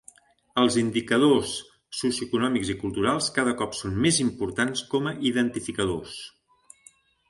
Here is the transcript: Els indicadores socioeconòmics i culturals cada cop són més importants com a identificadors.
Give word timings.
Els 0.61 0.77
indicadores 0.81 1.51
socioeconòmics 1.99 2.73
i 2.75 2.77
culturals 2.81 3.31
cada 3.37 3.55
cop 3.63 3.79
són 3.83 4.03
més 4.09 4.21
importants 4.27 4.87
com 4.97 5.11
a 5.15 5.19
identificadors. 5.35 6.23